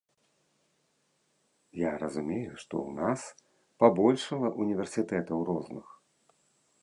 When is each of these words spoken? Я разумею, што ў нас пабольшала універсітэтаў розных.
Я 1.81 1.91
разумею, 2.03 2.55
што 2.63 2.73
ў 2.87 2.89
нас 3.01 3.21
пабольшала 3.83 4.47
універсітэтаў 4.65 5.37
розных. 5.53 5.87